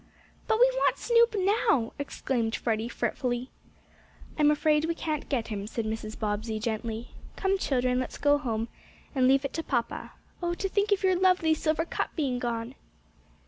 "But 0.47 0.59
we 0.59 0.67
want 0.77 0.97
Snoop 0.97 1.35
now!" 1.37 1.93
exclaimed 1.99 2.55
Freddie, 2.55 2.89
fretfully. 2.89 3.51
"I'm 4.35 4.49
afraid 4.49 4.85
we 4.85 4.95
can't 4.95 5.29
get 5.29 5.49
him," 5.49 5.67
said 5.67 5.85
Mrs. 5.85 6.17
Bobbsey, 6.17 6.59
gently. 6.59 7.09
"Come, 7.35 7.59
children, 7.59 7.99
let's 7.99 8.17
go 8.17 8.39
home 8.39 8.63
now, 8.63 8.69
and 9.19 9.27
leave 9.27 9.45
it 9.45 9.53
to 9.53 9.61
papa. 9.63 10.13
Oh, 10.41 10.55
to 10.55 10.67
think 10.67 10.91
of 10.91 11.03
your 11.03 11.15
lovely 11.15 11.53
silver 11.53 11.85
cup 11.85 12.15
being 12.15 12.39
gone!" 12.39 12.73